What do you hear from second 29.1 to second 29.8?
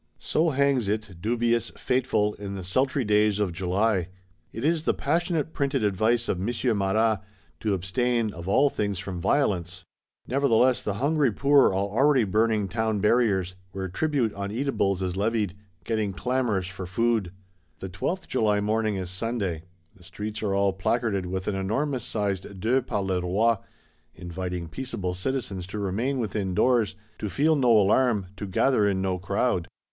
crowd.